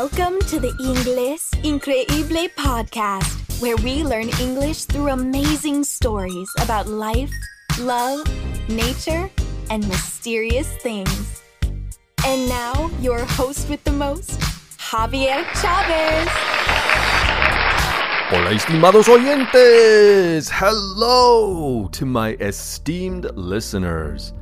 Welcome 0.00 0.40
to 0.48 0.58
the 0.58 0.72
Inglés 0.80 1.50
Increíble 1.62 2.48
podcast, 2.54 3.60
where 3.60 3.76
we 3.76 4.02
learn 4.02 4.30
English 4.40 4.84
through 4.86 5.08
amazing 5.08 5.84
stories 5.84 6.48
about 6.62 6.86
life, 6.88 7.30
love, 7.80 8.24
nature, 8.70 9.28
and 9.68 9.86
mysterious 9.88 10.68
things. 10.78 11.42
And 12.24 12.48
now, 12.48 12.90
your 13.02 13.26
host 13.26 13.68
with 13.68 13.84
the 13.84 13.92
most, 13.92 14.40
Javier 14.78 15.44
Chavez. 15.60 16.28
Hola, 18.30 18.54
estimados 18.54 19.06
oyentes! 19.06 20.48
Hello 20.50 21.88
to 21.88 22.06
my 22.06 22.38
esteemed 22.40 23.26
listeners. 23.36 24.32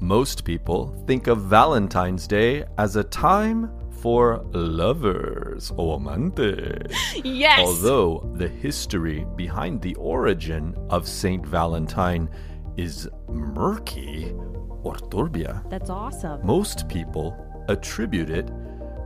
Most 0.00 0.44
people 0.44 0.96
think 1.06 1.26
of 1.26 1.42
Valentine's 1.42 2.26
Day 2.26 2.64
as 2.78 2.96
a 2.96 3.04
time 3.04 3.70
for 4.04 4.44
lovers 4.52 5.72
or 5.78 5.98
amantes. 5.98 6.92
Yes! 7.24 7.58
Although 7.60 8.30
the 8.36 8.48
history 8.48 9.24
behind 9.34 9.80
the 9.80 9.94
origin 9.94 10.76
of 10.90 11.08
Saint 11.08 11.46
Valentine 11.46 12.28
is 12.76 13.08
murky 13.30 14.34
or 14.82 14.94
turbia, 15.10 15.64
That's 15.70 15.88
awesome. 15.88 16.44
most 16.44 16.86
people 16.86 17.34
attribute 17.70 18.28
it 18.28 18.50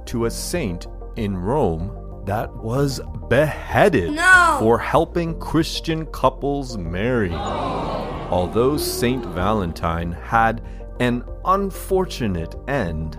to 0.06 0.24
a 0.24 0.30
saint 0.32 0.88
in 1.14 1.38
Rome 1.38 2.24
that 2.26 2.52
was 2.56 3.00
beheaded 3.28 4.18
for 4.58 4.80
helping 4.80 5.38
Christian 5.38 6.06
couples 6.06 6.76
marry. 6.76 7.32
Although 7.32 8.76
Saint 8.76 9.24
Valentine 9.26 10.10
had 10.10 10.60
an 10.98 11.22
unfortunate 11.44 12.56
end, 12.66 13.16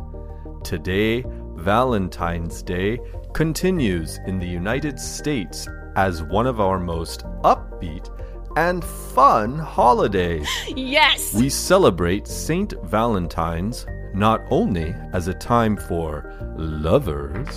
today 0.65 1.23
Valentine's 1.59 2.61
Day 2.63 2.99
continues 3.33 4.19
in 4.25 4.39
the 4.39 4.47
United 4.47 4.99
States 4.99 5.67
as 5.95 6.23
one 6.23 6.47
of 6.47 6.59
our 6.59 6.79
most 6.79 7.25
upbeat 7.43 8.09
and 8.55 8.83
fun 8.83 9.57
holidays. 9.57 10.47
Yes! 10.75 11.33
We 11.33 11.49
celebrate 11.49 12.27
Saint 12.27 12.73
Valentine's 12.83 13.85
not 14.13 14.41
only 14.49 14.95
as 15.13 15.27
a 15.27 15.33
time 15.33 15.77
for 15.77 16.33
lovers, 16.57 17.47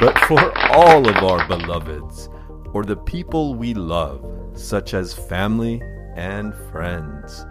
but 0.00 0.18
for 0.20 0.56
all 0.70 1.08
of 1.08 1.16
our 1.16 1.46
beloveds, 1.48 2.28
or 2.72 2.84
the 2.84 2.96
people 2.96 3.54
we 3.54 3.74
love, 3.74 4.24
such 4.54 4.94
as 4.94 5.12
family 5.12 5.82
and 6.16 6.54
friends. 6.70 7.44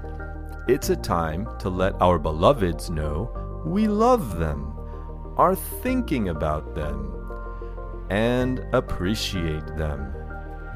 It's 0.67 0.89
a 0.89 0.95
time 0.95 1.47
to 1.59 1.69
let 1.69 2.01
our 2.01 2.17
beloveds 2.17 2.89
know 2.89 3.31
we 3.65 3.87
love 3.87 4.39
them, 4.39 4.70
are 5.37 5.55
thinking 5.55 6.29
about 6.29 6.75
them, 6.75 7.13
and 8.09 8.65
appreciate 8.73 9.65
them, 9.77 10.13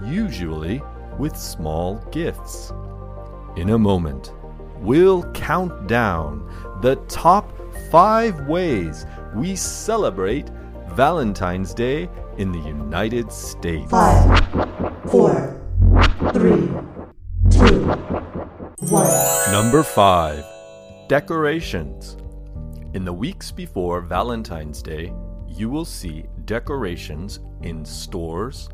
usually 0.03 0.81
with 1.17 1.36
small 1.36 1.97
gifts. 2.12 2.72
In 3.56 3.70
a 3.70 3.78
moment, 3.78 4.34
we'll 4.80 5.23
count 5.31 5.88
down 5.88 6.50
the 6.81 6.95
top 7.08 7.52
five 7.92 8.47
ways 8.47 9.06
we 9.34 9.56
celebrate 9.56 10.50
Valentine's 10.90 11.73
Day 11.73 12.09
in 12.38 12.52
the 12.52 12.59
United 12.59 13.31
States. 13.31 13.90
Five, 13.92 14.40
four, 15.09 15.62
three, 16.34 16.69
two, 17.50 17.86
one. 18.90 19.52
Number 19.52 19.84
five, 19.84 20.44
decorations. 21.08 22.17
In 22.96 23.04
the 23.04 23.12
weeks 23.12 23.52
before 23.52 24.00
Valentine's 24.00 24.82
Day, 24.82 25.12
you 25.50 25.70
will 25.70 25.84
see 25.84 26.24
decorations 26.46 27.42
in 27.62 27.84
stores, 27.84 28.70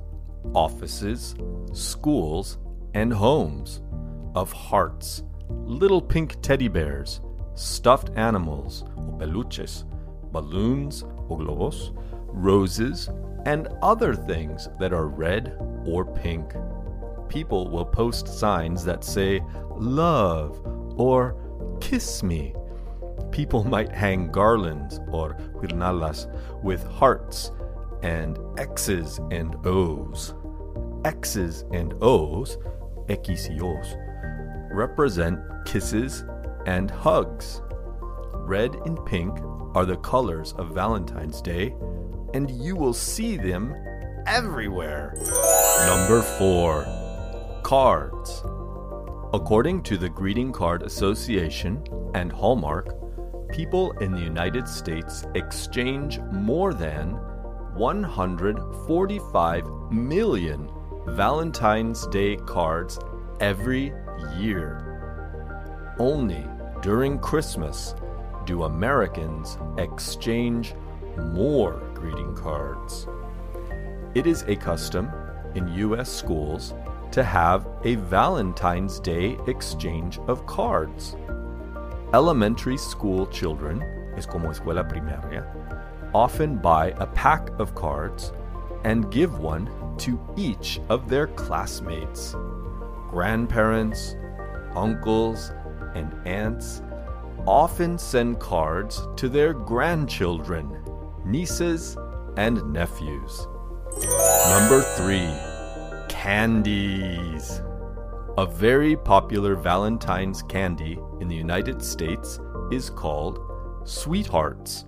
offices, 0.53 1.33
schools, 1.73 2.59
and 2.93 3.11
homes 3.11 3.81
of 4.35 4.51
hearts, 4.51 5.23
little 5.49 5.99
pink 5.99 6.39
teddy 6.43 6.67
bears, 6.67 7.21
stuffed 7.55 8.11
animals, 8.15 8.83
or 8.95 9.17
peluches, 9.17 9.85
balloons, 10.31 11.01
or 11.27 11.39
globos, 11.39 11.91
roses, 12.27 13.09
and 13.47 13.69
other 13.81 14.13
things 14.13 14.69
that 14.79 14.93
are 14.93 15.07
red 15.07 15.57
or 15.83 16.05
pink. 16.05 16.53
People 17.27 17.71
will 17.71 17.85
post 17.85 18.27
signs 18.27 18.85
that 18.85 19.03
say 19.03 19.41
love 19.77 20.61
or 20.95 21.35
kiss 21.81 22.21
me. 22.21 22.53
People 23.31 23.63
might 23.63 23.91
hang 23.91 24.31
garlands 24.31 24.99
or 25.09 25.35
guirnaldas 25.55 26.27
with 26.61 26.83
hearts 26.83 27.51
and 28.03 28.37
X's 28.57 29.19
and 29.31 29.55
O's. 29.65 30.33
X's 31.05 31.65
and 31.71 31.93
O's, 32.01 32.57
X 33.09 33.49
y 33.49 33.57
O's, 33.61 33.95
represent 34.71 35.39
kisses 35.65 36.23
and 36.65 36.91
hugs. 36.91 37.61
Red 38.33 38.75
and 38.85 39.03
pink 39.05 39.39
are 39.75 39.85
the 39.85 39.97
colors 39.97 40.53
of 40.57 40.75
Valentine's 40.75 41.41
Day, 41.41 41.73
and 42.33 42.51
you 42.51 42.75
will 42.75 42.93
see 42.93 43.37
them 43.37 43.73
everywhere. 44.27 45.13
Number 45.87 46.21
4 46.21 47.61
Cards. 47.63 48.43
According 49.33 49.83
to 49.83 49.97
the 49.97 50.09
Greeting 50.09 50.51
Card 50.51 50.83
Association 50.83 51.81
and 52.13 52.31
Hallmark, 52.31 53.10
people 53.51 53.91
in 53.99 54.11
the 54.11 54.19
United 54.19 54.67
States 54.67 55.25
exchange 55.35 56.19
more 56.31 56.73
than 56.73 57.11
145 57.75 59.67
million 59.91 60.69
Valentine's 61.07 62.07
Day 62.07 62.35
cards 62.37 62.99
every 63.39 63.93
year. 64.37 65.95
Only 65.99 66.45
during 66.81 67.19
Christmas 67.19 67.95
do 68.45 68.63
Americans 68.63 69.57
exchange 69.77 70.73
more 71.17 71.81
greeting 71.93 72.35
cards. 72.35 73.07
It 74.15 74.25
is 74.27 74.43
a 74.43 74.55
custom 74.55 75.09
in 75.55 75.67
U.S. 75.75 76.09
schools 76.11 76.73
to 77.11 77.23
have 77.23 77.67
a 77.83 77.95
Valentine's 77.95 78.99
Day 78.99 79.37
exchange 79.47 80.19
of 80.27 80.45
cards. 80.45 81.15
Elementary 82.13 82.75
school 82.75 83.25
children, 83.27 83.81
es 84.17 84.25
como 84.25 84.49
escuela 84.49 84.83
primaria, 84.83 85.45
often 86.13 86.57
buy 86.57 86.93
a 86.97 87.05
pack 87.07 87.49
of 87.57 87.73
cards 87.73 88.33
and 88.83 89.09
give 89.11 89.39
one 89.39 89.69
to 89.97 90.19
each 90.35 90.81
of 90.89 91.07
their 91.07 91.27
classmates. 91.27 92.35
Grandparents, 93.09 94.17
uncles, 94.75 95.53
and 95.95 96.11
aunts 96.27 96.81
often 97.47 97.97
send 97.97 98.39
cards 98.39 99.07
to 99.15 99.29
their 99.29 99.53
grandchildren, 99.53 100.83
nieces, 101.23 101.95
and 102.35 102.61
nephews. 102.73 103.47
Number 104.49 104.81
three, 104.97 105.29
candies. 106.09 107.61
A 108.41 108.45
very 108.47 108.95
popular 108.95 109.53
Valentine's 109.55 110.41
candy 110.41 110.97
in 111.19 111.27
the 111.27 111.35
United 111.35 111.79
States 111.79 112.39
is 112.71 112.89
called 112.89 113.37
sweethearts. 113.83 114.85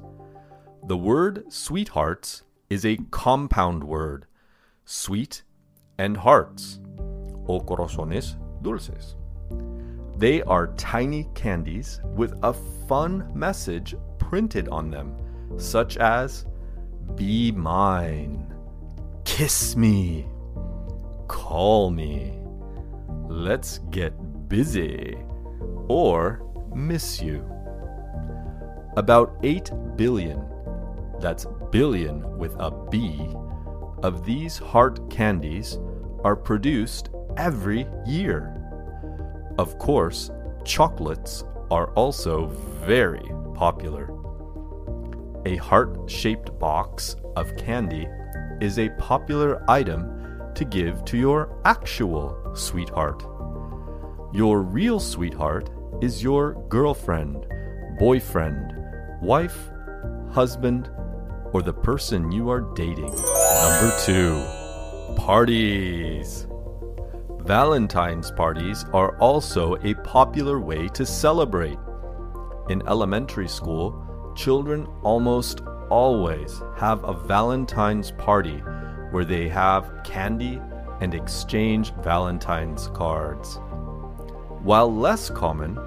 The 0.87 0.97
word 0.97 1.53
sweethearts 1.53 2.45
is 2.71 2.83
a 2.83 2.97
compound 3.11 3.83
word, 3.83 4.25
sweet 4.85 5.43
and 5.99 6.17
hearts, 6.17 6.79
o 7.47 7.59
corazones 7.59 8.37
dulces. 8.63 9.17
They 10.17 10.41
are 10.41 10.73
tiny 10.73 11.29
candies 11.35 12.01
with 12.15 12.33
a 12.41 12.53
fun 12.87 13.29
message 13.35 13.93
printed 14.17 14.67
on 14.69 14.89
them, 14.89 15.13
such 15.59 15.97
as 15.97 16.47
Be 17.13 17.51
mine, 17.51 18.51
kiss 19.25 19.75
me, 19.75 20.25
call 21.27 21.91
me, 21.91 22.39
let's 23.27 23.79
get 23.89 24.13
busy, 24.49 25.17
or 25.87 26.41
miss 26.75 27.21
you. 27.21 27.43
About 28.97 29.35
8 29.43 29.71
billion, 29.95 30.43
that's 31.19 31.45
billion 31.71 32.37
with 32.37 32.55
a 32.59 32.71
B, 32.91 33.27
of 34.03 34.25
these 34.25 34.57
heart 34.57 35.09
candies 35.09 35.79
are 36.23 36.35
produced 36.35 37.09
every 37.37 37.87
year. 38.05 38.59
Of 39.57 39.79
course, 39.79 40.29
chocolates 40.65 41.43
are 41.71 41.91
also 41.93 42.47
very 42.85 43.23
popular. 43.55 44.09
A 45.45 45.55
heart 45.57 46.09
shaped 46.09 46.57
box 46.59 47.15
of 47.35 47.55
candy 47.55 48.07
is 48.61 48.79
a 48.79 48.89
popular 48.97 49.63
item 49.69 50.51
to 50.55 50.65
give 50.65 51.03
to 51.05 51.17
your 51.17 51.59
actual 51.65 52.42
sweetheart. 52.55 53.23
Your 54.33 54.61
real 54.61 54.99
sweetheart 54.99 55.69
is 56.01 56.23
your 56.23 56.53
girlfriend, 56.69 57.45
boyfriend, 57.99 58.73
wife, 59.21 59.69
husband, 60.31 60.89
or 61.53 61.61
the 61.61 61.73
person 61.73 62.31
you 62.31 62.49
are 62.49 62.61
dating. 62.73 63.13
Number 63.13 63.93
two, 64.03 64.43
parties. 65.15 66.47
Valentine's 67.41 68.31
parties 68.31 68.85
are 68.93 69.17
also 69.19 69.75
a 69.83 69.93
popular 69.95 70.59
way 70.59 70.87
to 70.89 71.05
celebrate. 71.05 71.77
In 72.69 72.81
elementary 72.87 73.47
school, 73.47 74.33
children 74.35 74.87
almost 75.03 75.61
always 75.89 76.61
have 76.77 77.03
a 77.03 77.13
Valentine's 77.13 78.11
party 78.11 78.57
where 79.11 79.25
they 79.25 79.47
have 79.47 79.91
candy 80.03 80.59
and 81.01 81.13
exchange 81.13 81.93
Valentine's 82.03 82.87
cards. 82.89 83.59
While 84.61 84.93
less 84.95 85.29
common, 85.29 85.77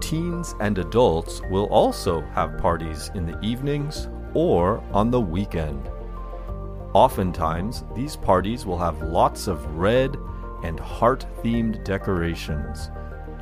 teens 0.00 0.54
and 0.60 0.78
adults 0.78 1.40
will 1.50 1.66
also 1.66 2.20
have 2.32 2.58
parties 2.58 3.10
in 3.14 3.26
the 3.26 3.38
evenings 3.40 4.08
or 4.34 4.82
on 4.92 5.10
the 5.10 5.20
weekend. 5.20 5.90
Oftentimes, 6.92 7.84
these 7.94 8.16
parties 8.16 8.64
will 8.64 8.78
have 8.78 9.02
lots 9.02 9.46
of 9.46 9.64
red 9.74 10.16
and 10.62 10.78
heart 10.78 11.26
themed 11.42 11.84
decorations, 11.84 12.90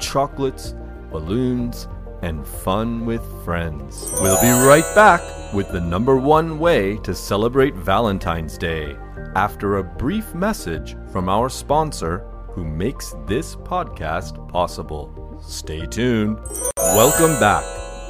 chocolates, 0.01 0.75
balloons, 1.11 1.87
and 2.23 2.47
fun 2.47 3.05
with 3.05 3.23
friends. 3.45 4.11
We'll 4.21 4.41
be 4.41 4.51
right 4.67 4.95
back 4.95 5.21
with 5.53 5.71
the 5.71 5.81
number 5.81 6.17
one 6.17 6.59
way 6.59 6.97
to 6.99 7.15
celebrate 7.15 7.75
Valentine's 7.75 8.57
Day 8.57 8.97
after 9.35 9.77
a 9.77 9.85
brief 9.85 10.35
message 10.35 10.97
from 11.11 11.29
our 11.29 11.49
sponsor 11.49 12.21
who 12.49 12.65
makes 12.65 13.15
this 13.27 13.57
podcast 13.57 14.49
possible. 14.49 15.41
Stay 15.43 15.87
tuned. 15.87 16.39
Welcome 16.77 17.39
back. 17.41 17.65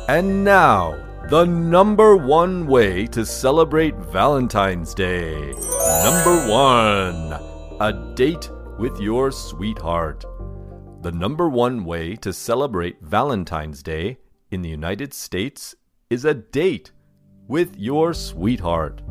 And 0.09 0.45
now, 0.45 0.99
the 1.31 1.45
number 1.45 2.17
one 2.17 2.67
way 2.67 3.07
to 3.09 3.25
celebrate 3.25 3.97
Valentine's 3.97 4.95
Day. 4.95 5.53
Number 6.05 6.49
one, 6.51 7.33
a 7.81 8.13
date 8.15 8.51
with 8.79 9.01
your 9.01 9.31
sweetheart. 9.31 10.25
The 11.03 11.13
number 11.13 11.49
one 11.49 11.85
way 11.85 12.17
to 12.17 12.33
celebrate 12.33 13.01
Valentine's 13.01 13.83
Day 13.83 14.19
in 14.51 14.63
the 14.63 14.69
United 14.69 15.15
States 15.15 15.75
is 16.11 16.25
a 16.25 16.35
date 16.35 16.93
with 17.49 17.77
your 17.77 18.15
sweetheart. 18.15 19.03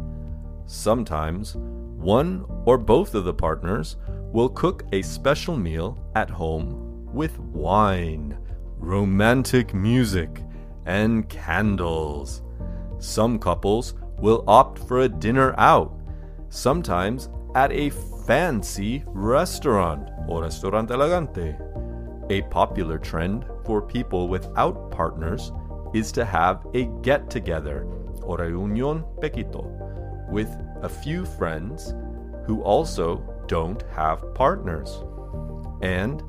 Sometimes, 0.66 1.56
one 1.56 2.46
or 2.66 2.78
both 2.78 3.14
of 3.14 3.26
the 3.26 3.34
partners 3.34 3.98
will 4.32 4.50
cook 4.50 4.84
a 4.92 5.02
special 5.02 5.58
meal 5.58 5.98
at 6.16 6.30
home 6.30 7.06
with 7.14 7.38
wine, 7.40 8.38
romantic 8.78 9.74
music, 9.74 10.44
and 10.86 11.28
candles. 11.30 12.42
Some 13.00 13.38
couples 13.38 13.96
will 14.18 14.44
opt 14.48 14.80
for 14.88 15.02
a 15.02 15.10
dinner 15.10 15.54
out, 15.58 16.00
sometimes 16.50 17.30
at 17.56 17.72
a 17.72 17.90
fancy 18.26 19.04
restaurant 19.08 20.10
or 20.28 20.44
restaurant 20.44 20.90
elegante. 20.90 21.56
A 22.30 22.42
popular 22.44 22.98
trend 22.98 23.46
for 23.66 23.82
people 23.82 24.30
without 24.30 24.90
partners 24.90 25.52
is 25.94 26.12
to 26.14 26.24
have 26.24 26.66
a 26.74 26.86
get 27.02 27.30
together 27.30 27.86
or 28.32 28.38
reunión 28.38 29.04
pequito 29.20 29.66
with 30.30 30.50
a 30.82 30.90
few 30.90 31.26
friends 31.26 31.94
who 32.46 32.62
also 32.64 33.18
don't 33.48 33.84
have 33.94 34.34
partners. 34.34 35.04
And 35.82 36.24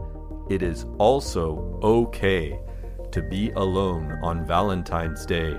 it 0.50 0.62
is 0.62 0.87
also 0.99 1.78
okay 1.82 2.58
to 3.12 3.22
be 3.22 3.50
alone 3.52 4.19
on 4.22 4.46
Valentine's 4.46 5.25
Day. 5.25 5.54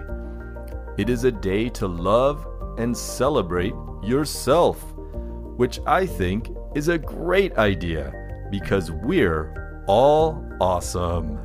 It 0.98 1.10
is 1.10 1.24
a 1.24 1.32
day 1.32 1.70
to 1.70 1.88
love 1.88 2.46
and 2.78 2.96
celebrate 2.96 3.74
yourself, 4.04 4.84
which 5.58 5.80
I 5.86 6.06
think 6.06 6.50
is 6.76 6.90
a 6.90 6.98
great 6.98 7.58
idea 7.58 8.12
because 8.52 8.92
we're 8.92 9.84
all 9.88 10.44
awesome. 10.60 11.40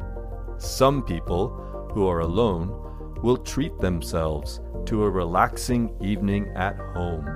Some 0.58 1.02
people 1.02 1.48
who 1.92 2.06
are 2.06 2.20
alone 2.20 2.74
will 3.22 3.36
treat 3.36 3.78
themselves 3.78 4.60
to 4.88 5.04
a 5.04 5.10
relaxing 5.10 5.94
evening 6.00 6.48
at 6.56 6.74
home 6.94 7.26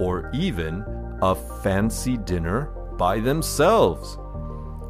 or 0.00 0.28
even 0.34 0.84
a 1.22 1.36
fancy 1.62 2.16
dinner 2.16 2.64
by 2.98 3.20
themselves. 3.20 4.18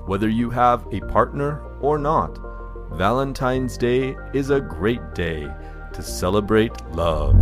Whether 0.07 0.31
you 0.31 0.49
have 0.49 0.87
a 0.93 1.01
partner 1.13 1.61
or 1.83 1.99
not, 1.99 2.39
Valentine's 2.93 3.77
Day 3.77 4.17
is 4.33 4.49
a 4.49 4.63
great 4.63 5.15
day 5.15 5.47
to 5.93 6.03
celebrate 6.03 6.73
love. 6.93 7.35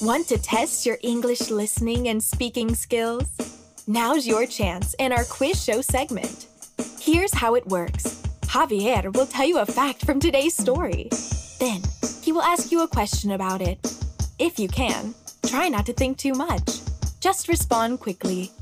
Want 0.00 0.28
to 0.28 0.38
test 0.38 0.86
your 0.86 0.98
English 1.02 1.50
listening 1.50 2.06
and 2.06 2.22
speaking 2.22 2.76
skills? 2.76 3.26
Now's 3.88 4.24
your 4.24 4.46
chance 4.46 4.94
in 5.00 5.10
our 5.12 5.24
quiz 5.24 5.62
show 5.62 5.80
segment. 5.80 6.46
Here's 7.00 7.34
how 7.34 7.56
it 7.56 7.66
works 7.66 8.22
Javier 8.42 9.12
will 9.16 9.26
tell 9.26 9.46
you 9.46 9.58
a 9.58 9.66
fact 9.66 10.06
from 10.06 10.20
today's 10.20 10.56
story. 10.56 11.10
Then, 11.64 11.80
he 12.20 12.30
will 12.30 12.42
ask 12.42 12.70
you 12.70 12.82
a 12.82 12.88
question 12.88 13.30
about 13.30 13.62
it. 13.62 13.78
If 14.38 14.58
you 14.58 14.68
can, 14.68 15.14
try 15.46 15.70
not 15.70 15.86
to 15.86 15.94
think 15.94 16.18
too 16.18 16.34
much. 16.34 16.80
Just 17.20 17.48
respond 17.48 18.00
quickly. 18.00 18.52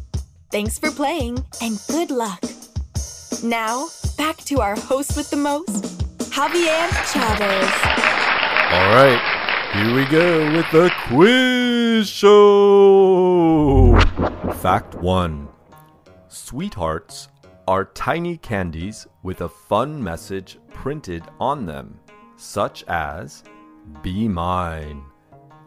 Thanks 0.52 0.78
for 0.78 0.92
playing 0.92 1.44
and 1.60 1.82
good 1.88 2.12
luck. 2.12 2.40
Now, 3.42 3.88
back 4.16 4.36
to 4.50 4.60
our 4.60 4.76
host 4.76 5.16
with 5.16 5.30
the 5.30 5.36
most, 5.36 5.82
Javier 6.30 6.86
Chavez. 7.12 7.72
All 8.70 8.94
right, 8.94 9.20
here 9.74 9.94
we 9.96 10.04
go 10.04 10.52
with 10.52 10.70
the 10.70 10.92
quiz 11.08 12.08
show. 12.08 13.98
Fact 14.60 14.94
1 14.94 15.48
Sweethearts 16.28 17.30
are 17.66 17.86
tiny 17.86 18.36
candies 18.36 19.08
with 19.24 19.40
a 19.40 19.48
fun 19.48 20.00
message 20.00 20.58
printed 20.72 21.24
on 21.40 21.66
them, 21.66 21.98
such 22.42 22.82
as 22.88 23.44
Be 24.02 24.26
mine, 24.26 25.04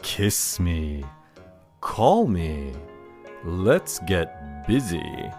kiss 0.01 0.59
me, 0.59 1.05
call 1.79 2.27
me, 2.27 2.73
let's 3.45 3.99
get 3.99 4.67
busy, 4.67 5.31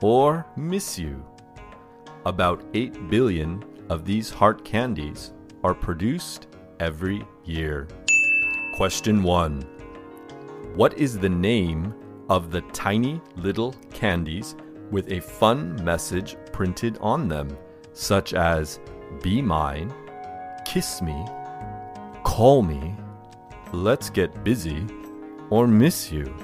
or 0.00 0.46
miss 0.56 0.96
you. 0.96 1.24
About 2.26 2.62
8 2.74 3.10
billion 3.10 3.64
of 3.88 4.04
these 4.04 4.30
heart 4.30 4.64
candies 4.64 5.32
are 5.64 5.74
produced 5.74 6.46
every 6.78 7.26
year. 7.44 7.88
Question 8.76 9.22
1 9.24 9.62
What 10.76 10.96
is 10.96 11.18
the 11.18 11.28
name 11.28 11.92
of 12.28 12.52
the 12.52 12.62
tiny 12.72 13.20
little 13.36 13.74
candies 13.92 14.54
with 14.92 15.10
a 15.10 15.20
fun 15.20 15.84
message 15.84 16.36
printed 16.52 16.98
on 17.00 17.26
them, 17.26 17.48
such 17.92 18.32
as 18.32 18.78
Be 19.22 19.42
mine, 19.42 19.92
kiss 20.64 21.00
me, 21.02 21.24
call 22.22 22.62
me, 22.62 22.94
let's 23.72 24.10
get 24.10 24.44
busy, 24.44 24.86
or 25.50 25.66
miss 25.66 26.10
you? 26.10 26.34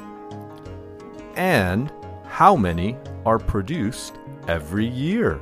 And 1.37 1.93
how 2.27 2.57
many 2.57 2.97
are 3.25 3.39
produced 3.39 4.19
every 4.49 4.87
year? 4.87 5.41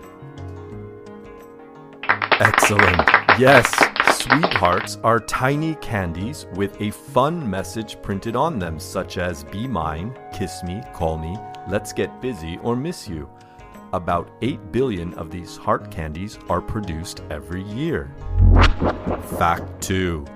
Excellent. 2.41 3.03
Yes, 3.39 3.75
sweethearts 4.13 4.97
are 5.05 5.21
tiny 5.21 5.75
candies 5.77 6.47
with 6.55 6.81
a 6.81 6.91
fun 6.91 7.49
message 7.49 8.01
printed 8.03 8.37
on 8.37 8.59
them, 8.59 8.79
such 8.79 9.19
as 9.19 9.45
Be 9.45 9.67
mine, 9.67 10.17
kiss 10.33 10.63
me, 10.63 10.81
call 10.95 11.19
me, 11.19 11.37
let's 11.69 11.93
get 11.93 12.21
busy, 12.21 12.59
or 12.63 12.77
miss 12.77 13.09
you. 13.09 13.29
About 13.95 14.31
8 14.43 14.71
billion 14.71 15.15
of 15.15 15.31
these 15.31 15.57
heart 15.57 15.91
candies 15.91 16.39
are 16.51 16.61
produced 16.61 17.23
every 17.31 17.63
year. 17.63 18.15
Fact 19.39 19.81
2 19.81 20.27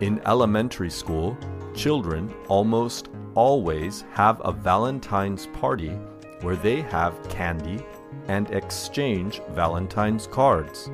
In 0.00 0.20
elementary 0.26 0.90
school, 0.90 1.38
children 1.76 2.34
almost 2.48 3.08
always 3.34 4.04
have 4.12 4.40
a 4.44 4.50
Valentine's 4.50 5.46
party 5.46 5.90
where 6.40 6.56
they 6.56 6.80
have 6.82 7.28
candy 7.28 7.84
and 8.26 8.50
exchange 8.50 9.40
Valentine's 9.50 10.26
cards. 10.26 10.90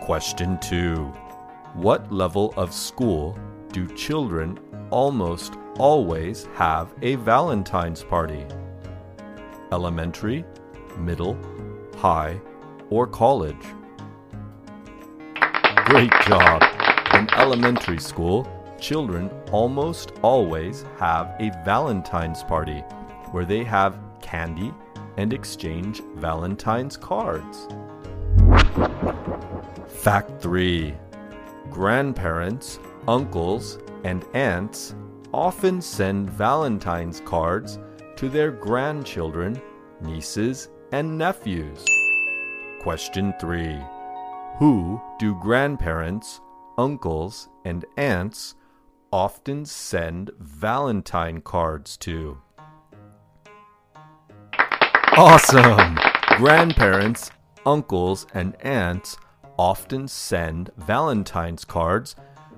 Question 0.00 0.56
2 0.60 1.06
What 1.74 2.12
level 2.12 2.54
of 2.56 2.72
school 2.72 3.36
do 3.72 3.88
children 3.88 4.60
almost 4.90 5.54
always 5.78 6.46
have 6.54 6.94
a 7.02 7.16
Valentine's 7.16 8.04
party? 8.04 8.46
Elementary, 9.72 10.44
middle, 10.98 11.36
high, 11.96 12.40
or 12.90 13.06
college? 13.06 13.64
Great 15.84 16.12
job! 16.26 16.62
In 17.14 17.28
elementary 17.34 17.98
school, 17.98 18.46
children 18.80 19.30
almost 19.52 20.12
always 20.22 20.84
have 20.98 21.34
a 21.40 21.50
Valentine's 21.64 22.42
party 22.42 22.80
where 23.30 23.44
they 23.44 23.64
have 23.64 23.98
candy 24.20 24.72
and 25.16 25.32
exchange 25.32 26.02
Valentine's 26.16 26.96
cards. 26.96 27.68
Fact 29.88 30.40
3 30.40 30.94
Grandparents 31.70 32.78
uncles 33.08 33.78
and 34.04 34.24
aunts 34.34 34.94
often 35.32 35.80
send 35.80 36.30
Valentine's 36.30 37.20
cards 37.20 37.78
to 38.16 38.28
their 38.28 38.50
grandchildren, 38.50 39.60
nieces, 40.00 40.68
and 40.92 41.18
nephews. 41.18 41.84
Question 42.80 43.34
3. 43.40 43.78
Who 44.58 45.00
do 45.18 45.34
grandparents, 45.40 46.40
uncles, 46.78 47.48
and 47.64 47.84
aunts 47.96 48.54
often 49.12 49.64
send 49.64 50.30
Valentine 50.38 51.40
cards 51.40 51.96
to? 51.98 52.38
Awesome! 55.16 55.98
Grandparents, 56.36 57.30
uncles, 57.64 58.26
and 58.34 58.54
aunts 58.64 59.16
often 59.58 60.06
send 60.06 60.70
Valentine's 60.76 61.64
cards 61.64 62.14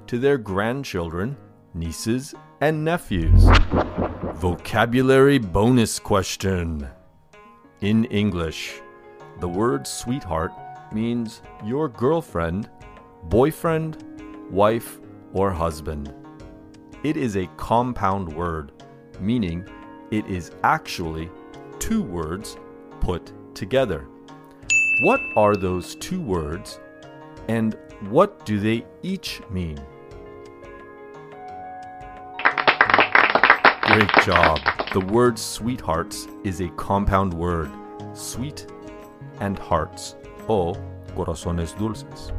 to 0.08 0.18
their 0.18 0.38
grandchildren, 0.38 1.36
nieces, 1.74 2.34
and 2.60 2.84
nephews. 2.84 3.44
Vocabulary 4.34 5.38
bonus 5.38 5.98
question. 5.98 6.88
In 7.80 8.06
English, 8.06 8.80
the 9.38 9.48
word 9.48 9.86
sweetheart 9.86 10.50
means 10.92 11.42
your 11.64 11.88
girlfriend, 11.88 12.68
boyfriend, 13.24 14.02
wife, 14.50 14.98
or 15.32 15.52
husband. 15.52 16.12
It 17.04 17.16
is 17.16 17.36
a 17.36 17.46
compound 17.56 18.32
word, 18.32 18.72
meaning 19.20 19.64
it 20.10 20.26
is 20.26 20.50
actually 20.64 21.30
two 21.78 22.02
words 22.02 22.56
put 22.98 23.32
together. 23.54 24.08
What 25.02 25.20
are 25.36 25.54
those 25.54 25.94
two 25.94 26.20
words 26.20 26.80
and 27.46 27.78
what 28.10 28.44
do 28.44 28.58
they 28.58 28.84
each 29.02 29.40
mean? 29.50 29.78
Great 33.98 34.24
job. 34.24 34.60
The 34.92 35.00
word 35.00 35.36
sweethearts 35.36 36.28
is 36.44 36.60
a 36.60 36.68
compound 36.76 37.34
word. 37.34 37.68
Sweet 38.14 38.64
and 39.40 39.58
hearts. 39.58 40.14
O 40.48 40.76
corazones 41.16 41.76
dulces. 41.76 42.30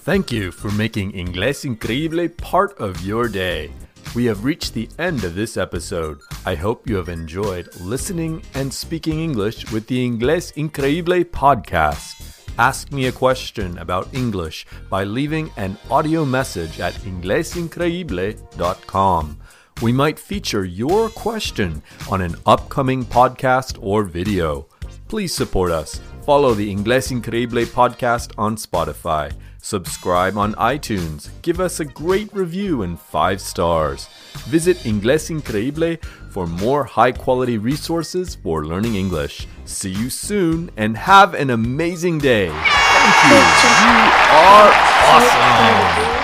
Thank 0.00 0.32
you 0.32 0.50
for 0.50 0.72
making 0.72 1.12
Inglés 1.12 1.64
Increíble 1.64 2.36
part 2.36 2.76
of 2.80 3.00
your 3.02 3.28
day. 3.28 3.70
We 4.16 4.24
have 4.24 4.42
reached 4.42 4.74
the 4.74 4.88
end 4.98 5.22
of 5.22 5.36
this 5.36 5.56
episode. 5.56 6.18
I 6.44 6.56
hope 6.56 6.88
you 6.88 6.96
have 6.96 7.08
enjoyed 7.08 7.68
listening 7.80 8.42
and 8.54 8.74
speaking 8.74 9.20
English 9.20 9.70
with 9.70 9.86
the 9.86 10.04
Inglés 10.04 10.52
Increíble 10.54 11.24
podcast. 11.26 12.29
Ask 12.58 12.92
me 12.92 13.06
a 13.06 13.12
question 13.12 13.78
about 13.78 14.12
English 14.14 14.66
by 14.88 15.04
leaving 15.04 15.50
an 15.56 15.76
audio 15.90 16.24
message 16.24 16.80
at 16.80 16.94
inglesincreible.com. 16.94 19.40
We 19.82 19.92
might 19.92 20.18
feature 20.18 20.64
your 20.64 21.08
question 21.08 21.82
on 22.10 22.20
an 22.20 22.34
upcoming 22.44 23.04
podcast 23.04 23.78
or 23.80 24.04
video. 24.04 24.66
Please 25.08 25.34
support 25.34 25.70
us. 25.70 26.00
Follow 26.26 26.52
the 26.52 26.70
Inglés 26.70 27.10
Increíble 27.10 27.64
podcast 27.64 28.32
on 28.36 28.56
Spotify. 28.56 29.32
Subscribe 29.62 30.38
on 30.38 30.54
iTunes. 30.54 31.28
Give 31.42 31.60
us 31.60 31.80
a 31.80 31.84
great 31.84 32.32
review 32.34 32.82
and 32.82 32.98
five 33.00 33.40
stars. 33.40 34.06
Visit 34.48 34.78
Inglés 34.78 35.30
Increíble 35.30 36.02
for 36.30 36.46
more 36.46 36.84
high 36.84 37.12
quality 37.12 37.58
resources 37.58 38.34
for 38.34 38.64
learning 38.64 38.94
English. 38.94 39.46
See 39.64 39.90
you 39.90 40.08
soon 40.10 40.70
and 40.76 40.96
have 40.96 41.34
an 41.34 41.50
amazing 41.50 42.18
day. 42.18 42.48
Thank 42.48 43.16
you. 43.24 43.36
You 43.36 43.96
are 44.32 44.72
awesome. 45.10 46.19